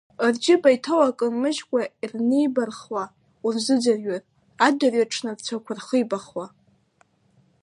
[0.33, 3.03] Рџьыба иҭоу акы нмыжькәа ирнибархуа,
[3.45, 4.21] урзыӡырҩыр,
[4.67, 6.45] адырҩаҽны, рцәақәа рхибахуа.